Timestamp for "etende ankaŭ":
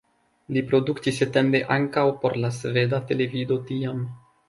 1.27-2.07